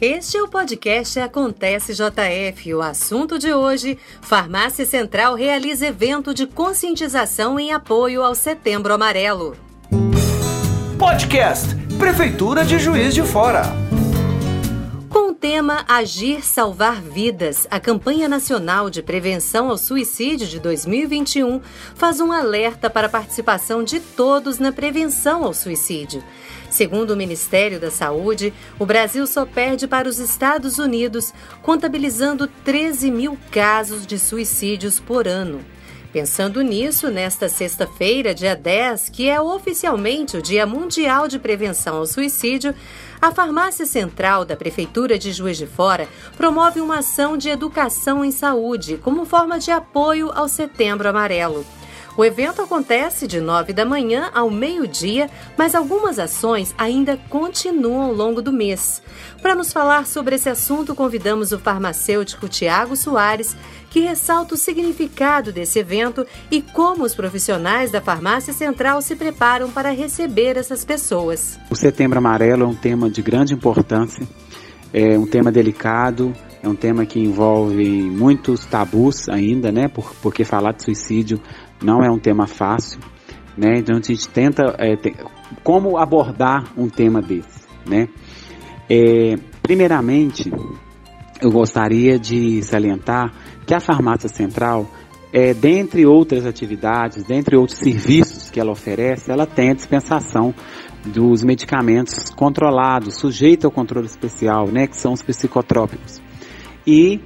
[0.00, 2.72] Este é o podcast Acontece JF.
[2.72, 9.54] O assunto de hoje: Farmácia Central realiza evento de conscientização em apoio ao Setembro Amarelo.
[10.98, 13.89] Podcast Prefeitura de Juiz de Fora.
[15.40, 21.62] Tema Agir Salvar Vidas, a campanha nacional de prevenção ao suicídio de 2021
[21.94, 26.22] faz um alerta para a participação de todos na prevenção ao suicídio.
[26.68, 31.32] Segundo o Ministério da Saúde, o Brasil só perde para os Estados Unidos,
[31.62, 35.64] contabilizando 13 mil casos de suicídios por ano.
[36.12, 42.06] Pensando nisso, nesta sexta-feira, dia 10, que é oficialmente o Dia Mundial de Prevenção ao
[42.06, 42.74] Suicídio,
[43.22, 48.32] a Farmácia Central da Prefeitura de Juiz de Fora promove uma ação de educação em
[48.32, 51.64] saúde como forma de apoio ao Setembro Amarelo.
[52.16, 58.12] O evento acontece de 9 da manhã ao meio-dia, mas algumas ações ainda continuam ao
[58.12, 59.00] longo do mês.
[59.40, 63.56] Para nos falar sobre esse assunto, convidamos o farmacêutico Tiago Soares,
[63.90, 69.70] que ressalta o significado desse evento e como os profissionais da Farmácia Central se preparam
[69.70, 71.58] para receber essas pessoas.
[71.70, 74.26] O Setembro Amarelo é um tema de grande importância,
[74.92, 79.90] é um tema delicado, é um tema que envolve muitos tabus ainda, né?
[80.20, 81.40] porque falar de suicídio
[81.82, 83.00] não é um tema fácil,
[83.56, 83.78] né?
[83.78, 84.96] Então a gente tenta é,
[85.62, 88.08] como abordar um tema desse, né?
[88.88, 90.50] É, primeiramente,
[91.40, 93.32] eu gostaria de salientar
[93.66, 94.86] que a farmácia central,
[95.32, 100.54] é, dentre outras atividades, dentre outros serviços que ela oferece, ela tem a dispensação
[101.04, 106.20] dos medicamentos controlados, sujeitos ao controle especial, né, que são os psicotrópicos.
[106.86, 107.20] E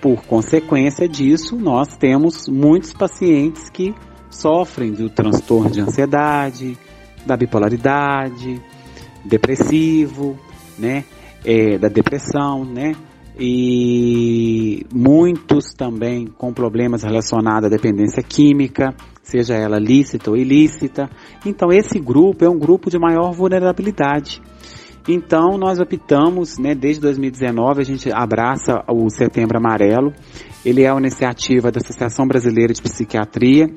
[0.00, 3.94] por consequência disso, nós temos muitos pacientes que
[4.30, 6.76] sofrem do transtorno de ansiedade,
[7.24, 8.60] da bipolaridade,
[9.24, 10.38] depressivo,
[10.78, 11.04] né,
[11.44, 12.94] é, da depressão, né,
[13.38, 21.10] e muitos também com problemas relacionados à dependência química, seja ela lícita ou ilícita.
[21.44, 24.40] Então esse grupo é um grupo de maior vulnerabilidade.
[25.08, 30.12] Então nós optamos, né, desde 2019 a gente abraça o Setembro Amarelo.
[30.64, 33.68] Ele é uma iniciativa da Associação Brasileira de Psiquiatria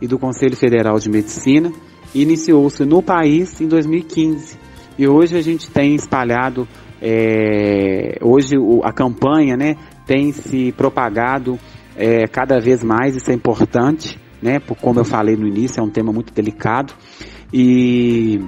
[0.00, 1.72] e do Conselho Federal de Medicina.
[2.14, 4.58] Iniciou-se no país em 2015
[4.98, 6.68] e hoje a gente tem espalhado,
[7.00, 11.58] é, hoje a campanha, né, tem se propagado
[11.96, 13.16] é, cada vez mais.
[13.16, 16.92] Isso é importante, né, por como eu falei no início, é um tema muito delicado
[17.52, 18.38] e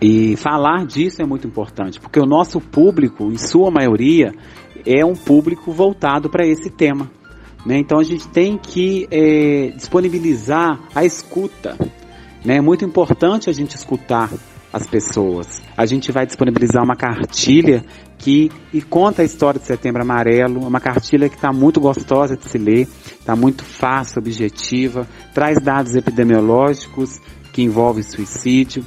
[0.00, 4.32] e falar disso é muito importante, porque o nosso público, em sua maioria,
[4.84, 7.10] é um público voltado para esse tema.
[7.64, 7.78] Né?
[7.78, 11.76] Então a gente tem que é, disponibilizar a escuta.
[12.44, 12.56] Né?
[12.56, 14.30] É muito importante a gente escutar
[14.72, 15.62] as pessoas.
[15.76, 17.84] A gente vai disponibilizar uma cartilha
[18.18, 22.44] que e conta a história de Setembro Amarelo, uma cartilha que está muito gostosa de
[22.44, 22.88] se ler,
[23.18, 27.20] está muito fácil, objetiva, traz dados epidemiológicos
[27.52, 28.84] que envolvem suicídio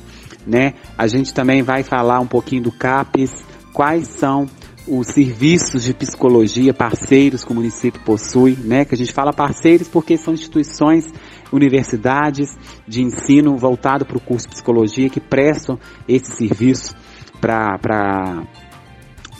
[0.47, 0.73] né?
[0.97, 4.47] A gente também vai falar um pouquinho do CAPES, quais são
[4.87, 8.85] os serviços de psicologia parceiros que o município possui, né?
[8.85, 11.05] Que a gente fala parceiros porque são instituições,
[11.51, 12.49] universidades
[12.87, 16.95] de ensino voltado para o curso de psicologia que prestam esse serviço
[17.41, 17.77] para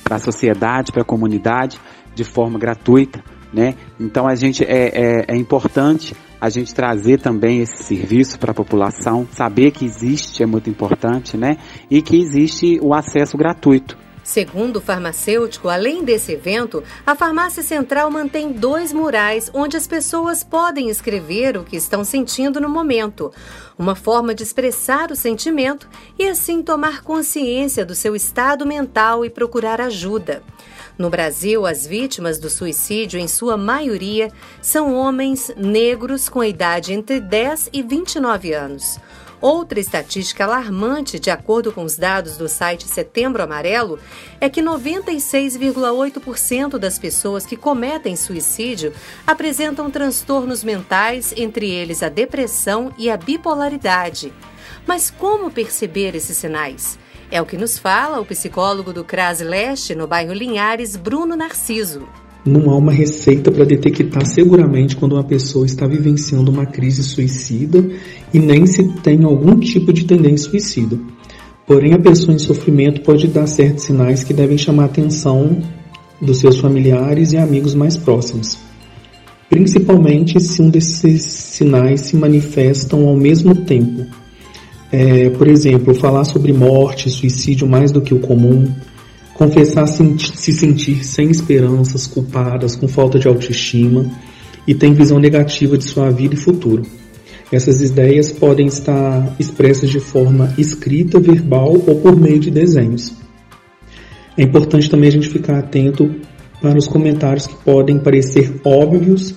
[0.03, 1.79] para a sociedade, para a comunidade
[2.15, 3.21] de forma gratuita,
[3.53, 3.75] né?
[3.99, 8.55] Então a gente é, é, é importante a gente trazer também esse serviço para a
[8.55, 11.57] população, saber que existe é muito importante, né?
[11.89, 14.06] E que existe o acesso gratuito.
[14.27, 20.43] Segundo o farmacêutico, além desse evento, a Farmácia Central mantém dois murais onde as pessoas
[20.43, 23.31] podem escrever o que estão sentindo no momento.
[23.79, 25.87] Uma forma de expressar o sentimento
[26.19, 30.43] e assim tomar consciência do seu estado mental e procurar ajuda.
[30.97, 34.29] No Brasil, as vítimas do suicídio, em sua maioria,
[34.61, 38.99] são homens negros com idade entre 10 e 29 anos.
[39.39, 43.99] Outra estatística alarmante, de acordo com os dados do site Setembro Amarelo,
[44.41, 48.91] é que 96,8% das pessoas que cometem suicídio
[49.27, 54.33] apresentam transtornos mentais, entre eles a depressão e a bipolaridade.
[54.87, 56.97] Mas como perceber esses sinais?
[57.29, 62.09] É o que nos fala o psicólogo do CRAS Leste, no bairro Linhares, Bruno Narciso.
[62.47, 67.85] Não há uma receita para detectar seguramente quando uma pessoa está vivenciando uma crise suicida
[68.33, 70.97] e nem se tem algum tipo de tendência suicida.
[71.65, 75.61] Porém, a pessoa em sofrimento pode dar certos sinais que devem chamar a atenção
[76.21, 78.57] dos seus familiares e amigos mais próximos.
[79.49, 84.05] Principalmente se um desses sinais se manifestam ao mesmo tempo,
[84.89, 88.73] é, por exemplo, falar sobre morte, suicídio mais do que o comum,
[89.37, 94.11] confessar se sentir sem esperanças, culpadas, com falta de autoestima
[94.65, 96.83] e tem visão negativa de sua vida e futuro.
[97.51, 103.13] Essas ideias podem estar expressas de forma escrita, verbal ou por meio de desenhos.
[104.35, 106.13] É importante também a gente ficar atento
[106.61, 109.35] para os comentários que podem parecer óbvios,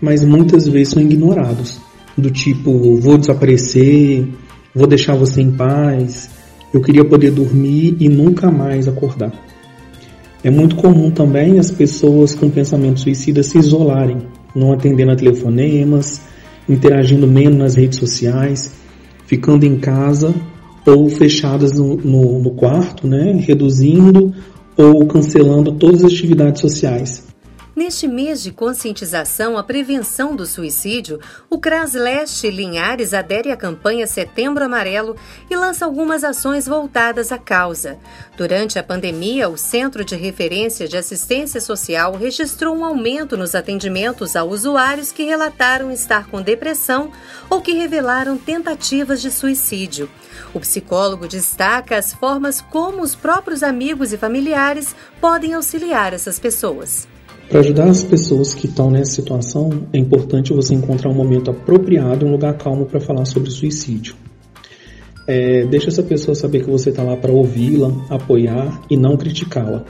[0.00, 1.78] mas muitas vezes são ignorados,
[2.16, 4.26] do tipo vou desaparecer,
[4.74, 6.30] vou deixar você em paz,
[6.74, 9.32] eu queria poder dormir e nunca mais acordar.
[10.42, 14.18] É muito comum também as pessoas com pensamento suicida se isolarem,
[14.54, 16.20] não atendendo a telefonemas,
[16.68, 18.74] interagindo menos nas redes sociais,
[19.24, 20.34] ficando em casa
[20.84, 24.34] ou fechadas no, no, no quarto, né, reduzindo
[24.76, 27.23] ou cancelando todas as atividades sociais.
[27.76, 31.18] Neste mês de conscientização à prevenção do suicídio,
[31.50, 35.16] o CRAS Leste Linhares adere à campanha Setembro Amarelo
[35.50, 37.98] e lança algumas ações voltadas à causa.
[38.36, 44.36] Durante a pandemia, o Centro de Referência de Assistência Social registrou um aumento nos atendimentos
[44.36, 47.10] a usuários que relataram estar com depressão
[47.50, 50.08] ou que revelaram tentativas de suicídio.
[50.54, 57.12] O psicólogo destaca as formas como os próprios amigos e familiares podem auxiliar essas pessoas.
[57.48, 62.26] Para ajudar as pessoas que estão nessa situação, é importante você encontrar um momento apropriado,
[62.26, 64.14] um lugar calmo para falar sobre suicídio.
[65.26, 69.84] É, deixa essa pessoa saber que você está lá para ouvi-la, apoiar e não criticá-la.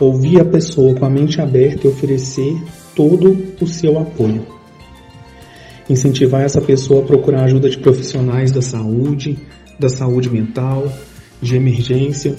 [0.00, 2.56] Ouvir a pessoa com a mente aberta e oferecer
[2.94, 4.46] todo o seu apoio.
[5.90, 9.38] Incentivar essa pessoa a procurar ajuda de profissionais da saúde,
[9.78, 10.92] da saúde mental,
[11.40, 12.34] de emergência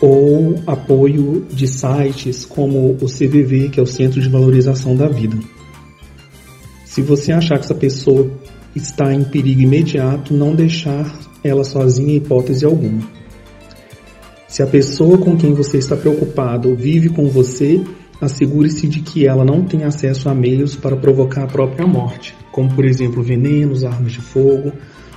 [0.00, 5.38] ou apoio de sites como o CVV, que é o Centro de Valorização da Vida.
[6.84, 8.30] Se você achar que essa pessoa
[8.74, 13.02] está em perigo imediato, não deixar ela sozinha em hipótese alguma.
[14.48, 17.82] Se a pessoa com quem você está preocupado vive com você,
[18.20, 22.74] assegure-se de que ela não tem acesso a meios para provocar a própria morte, como
[22.74, 24.72] por exemplo venenos, armas de fogo,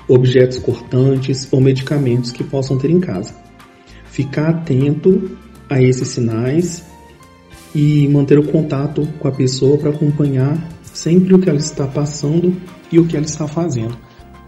[0.08, 3.49] objetos cortantes ou medicamentos que possam ter em casa
[4.20, 5.32] ficar atento
[5.70, 6.84] a esses sinais
[7.74, 12.54] e manter o contato com a pessoa para acompanhar sempre o que ela está passando
[12.92, 13.96] e o que ela está fazendo.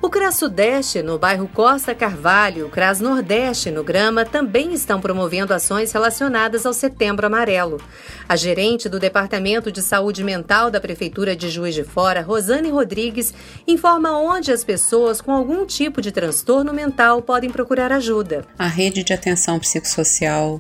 [0.03, 5.53] O CRAS Sudeste, no bairro Costa Carvalho, o CRAS Nordeste, no Grama, também estão promovendo
[5.53, 7.80] ações relacionadas ao Setembro Amarelo.
[8.27, 13.31] A gerente do Departamento de Saúde Mental da Prefeitura de Juiz de Fora, Rosane Rodrigues,
[13.68, 18.44] informa onde as pessoas com algum tipo de transtorno mental podem procurar ajuda.
[18.57, 20.59] A rede de atenção psicossocial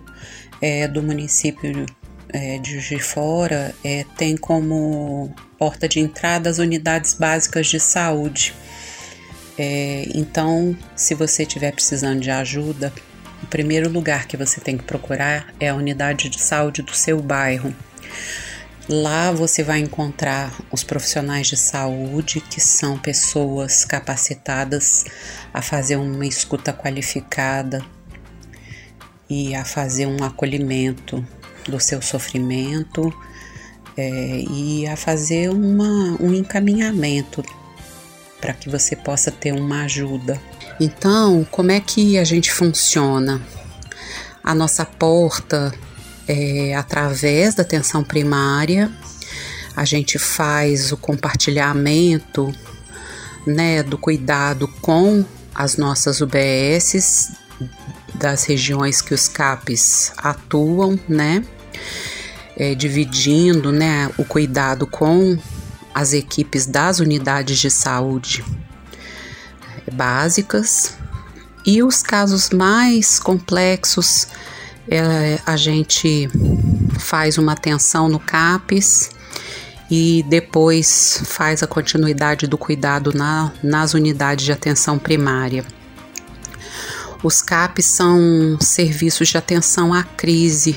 [0.61, 1.87] é, do município
[2.29, 7.79] é, de Juiz de Fora é, tem como porta de entrada as unidades básicas de
[7.79, 8.53] saúde
[9.63, 12.91] é, então, se você estiver precisando de ajuda,
[13.43, 17.21] o primeiro lugar que você tem que procurar é a unidade de saúde do seu
[17.21, 17.71] bairro.
[18.89, 25.05] Lá você vai encontrar os profissionais de saúde, que são pessoas capacitadas
[25.53, 27.85] a fazer uma escuta qualificada
[29.29, 31.23] e a fazer um acolhimento
[31.67, 33.13] do seu sofrimento
[33.95, 37.43] é, e a fazer uma, um encaminhamento
[38.41, 40.41] para que você possa ter uma ajuda.
[40.79, 43.39] Então, como é que a gente funciona?
[44.43, 45.71] A nossa porta
[46.27, 48.91] é através da atenção primária,
[49.75, 52.53] a gente faz o compartilhamento
[53.45, 57.33] né, do cuidado com as nossas UBSs
[58.15, 61.43] das regiões que os CAPs atuam, né?
[62.57, 65.37] É, dividindo né, o cuidado com
[65.93, 68.43] as equipes das unidades de saúde
[69.91, 70.95] básicas
[71.65, 74.27] e os casos mais complexos
[74.87, 76.29] é, a gente
[76.99, 79.11] faz uma atenção no CAPES
[79.89, 85.65] e depois faz a continuidade do cuidado na, nas unidades de atenção primária.
[87.23, 90.75] Os CAPs são serviços de atenção à crise,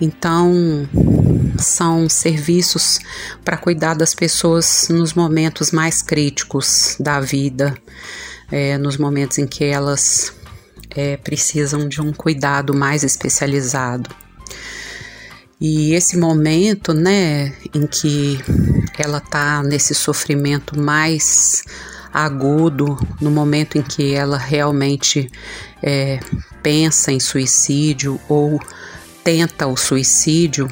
[0.00, 0.88] então
[1.58, 2.98] são serviços
[3.44, 7.76] para cuidar das pessoas nos momentos mais críticos da vida,
[8.50, 10.32] é, nos momentos em que elas
[10.90, 14.10] é, precisam de um cuidado mais especializado.
[15.58, 18.38] E esse momento, né, em que
[18.98, 21.64] ela está nesse sofrimento mais
[22.12, 25.30] agudo, no momento em que ela realmente
[25.82, 26.20] é,
[26.62, 28.60] pensa em suicídio ou
[29.26, 30.70] tenta o suicídio,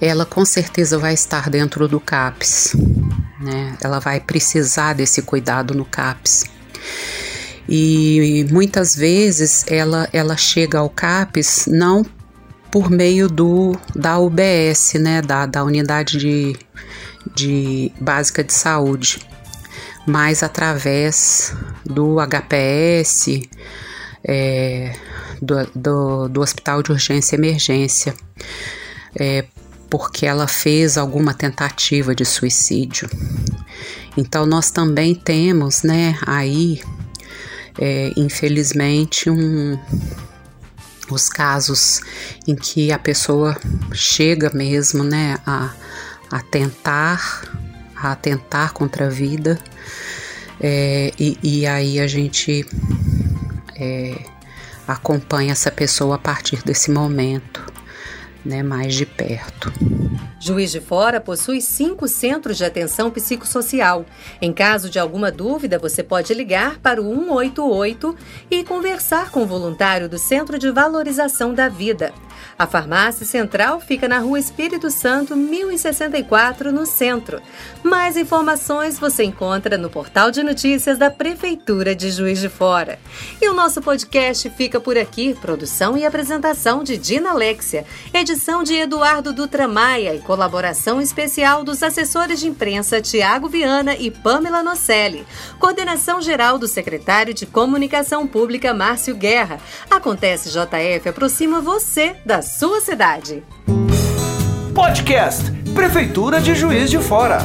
[0.00, 2.74] ela com certeza vai estar dentro do CAPS,
[3.40, 3.76] né?
[3.80, 6.46] Ela vai precisar desse cuidado no CAPS.
[7.68, 12.04] E muitas vezes ela, ela chega ao CAPES não
[12.72, 16.56] por meio do da UBS, né, da, da unidade de,
[17.36, 19.20] de básica de saúde,
[20.04, 23.42] mas através do HPS,
[24.24, 24.92] é,
[25.40, 28.14] do, do, do, Hospital de Urgência e Emergência,
[29.14, 29.44] é,
[29.88, 33.08] porque ela fez alguma tentativa de suicídio.
[34.16, 36.80] Então nós também temos, né, aí,
[37.78, 39.78] é, infelizmente, um,
[41.10, 42.00] os casos
[42.46, 43.56] em que a pessoa
[43.92, 45.72] chega mesmo, né, a,
[46.30, 47.42] a tentar,
[47.94, 49.58] a atentar contra a vida,
[50.60, 52.66] é, e, e, aí a gente
[53.78, 54.18] é,
[54.86, 57.64] acompanha essa pessoa a partir desse momento,
[58.44, 59.72] né, mais de perto.
[60.38, 64.06] Juiz de Fora possui cinco centros de atenção psicossocial.
[64.40, 68.16] Em caso de alguma dúvida, você pode ligar para o 188
[68.50, 72.12] e conversar com o voluntário do Centro de Valorização da Vida.
[72.58, 77.40] A farmácia central fica na rua Espírito Santo, 1064, no centro.
[77.82, 82.98] Mais informações você encontra no portal de notícias da Prefeitura de Juiz de Fora.
[83.40, 85.34] E o nosso podcast fica por aqui.
[85.40, 91.82] Produção e apresentação de Dina Alexia, edição de Eduardo Dutra Maia e colaboração especial dos
[91.82, 95.26] assessores de imprensa Tiago Viana e Pamela Nocelli.
[95.58, 99.58] Coordenação geral do secretário de Comunicação Pública Márcio Guerra.
[99.90, 103.44] Acontece JF aproxima você da sua cidade.
[104.74, 107.38] Podcast Prefeitura de Juiz de Fora.